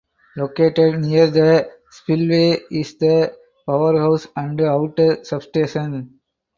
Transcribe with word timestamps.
Located 0.35 0.99
near 0.99 1.27
the 1.29 1.69
spillway 1.91 2.57
is 2.71 2.95
the 2.95 3.37
powerhouse 3.67 4.27
and 4.35 4.59
outdoor 4.59 5.23
substation. 5.23 6.19